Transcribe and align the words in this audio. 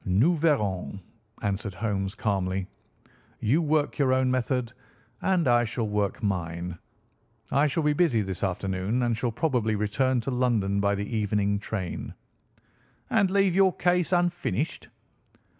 "Nous 0.03 0.35
verrons," 0.39 0.99
answered 1.43 1.75
Holmes 1.75 2.15
calmly. 2.15 2.65
"You 3.39 3.61
work 3.61 3.99
your 3.99 4.13
own 4.13 4.31
method, 4.31 4.73
and 5.21 5.47
I 5.47 5.63
shall 5.63 5.87
work 5.87 6.23
mine. 6.23 6.79
I 7.51 7.67
shall 7.67 7.83
be 7.83 7.93
busy 7.93 8.23
this 8.23 8.43
afternoon, 8.43 9.03
and 9.03 9.15
shall 9.15 9.31
probably 9.31 9.75
return 9.75 10.19
to 10.21 10.31
London 10.31 10.79
by 10.79 10.95
the 10.95 11.05
evening 11.15 11.59
train." 11.59 12.15
"And 13.11 13.29
leave 13.29 13.53
your 13.53 13.73
case 13.75 14.11
unfinished?" 14.11 14.87